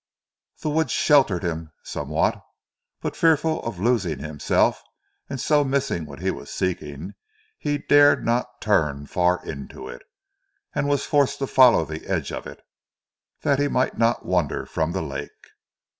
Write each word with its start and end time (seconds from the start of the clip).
The 0.61 0.69
wood 0.71 0.89
sheltered 0.89 1.43
him 1.43 1.73
somewhat; 1.83 2.43
but 3.01 3.15
fearful 3.15 3.61
of 3.61 3.77
losing 3.79 4.17
himself, 4.17 4.81
and 5.29 5.39
so 5.39 5.63
missing 5.63 6.07
what 6.07 6.21
he 6.21 6.31
was 6.31 6.49
seeking, 6.49 7.13
he 7.59 7.77
dared 7.77 8.25
not 8.25 8.61
turn 8.61 9.05
far 9.05 9.45
into 9.45 9.87
it, 9.87 10.01
and 10.73 10.87
was 10.87 11.05
forced 11.05 11.37
to 11.37 11.45
follow 11.45 11.85
the 11.85 12.07
edge 12.07 12.31
of 12.31 12.47
it, 12.47 12.61
that 13.43 13.59
he 13.59 13.67
might 13.67 13.95
not 13.95 14.25
wander 14.25 14.65
from 14.65 14.91
the 14.91 15.03
lake. 15.03 15.49